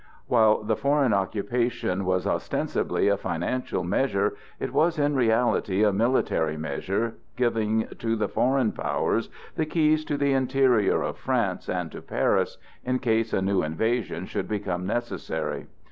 While 0.25 0.63
the 0.63 0.75
foreign 0.75 1.13
occupation 1.13 2.05
was 2.05 2.25
ostensibly 2.25 3.07
a 3.07 3.17
financial 3.17 3.83
measure, 3.83 4.33
it 4.59 4.73
was 4.73 4.97
in 4.97 5.15
reality 5.15 5.83
a 5.83 5.93
military 5.93 6.57
measure 6.57 7.17
giving 7.35 7.85
to 7.99 8.15
the 8.15 8.27
foreign 8.27 8.71
powers 8.71 9.29
the 9.55 9.67
keys 9.67 10.03
to 10.05 10.17
the 10.17 10.33
interior 10.33 11.03
of 11.03 11.19
France 11.19 11.69
and 11.69 11.91
to 11.91 12.01
Paris, 12.01 12.57
in 12.83 12.97
case 12.97 13.31
a 13.31 13.43
new 13.43 13.61
invasion 13.61 14.25
should 14.25 14.47
become 14.47 14.87
necessary. 14.87 15.67